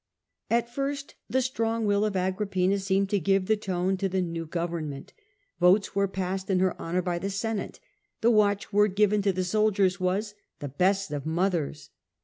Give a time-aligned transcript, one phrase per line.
[0.49, 4.47] At first the strong will of Agrippina seemed to give the tone to the new
[4.47, 5.13] government.
[5.59, 7.79] Votes were passed in her honour by the Senate;
[8.21, 11.91] the watchword given to the His mother soldiers was,' The best of mothers.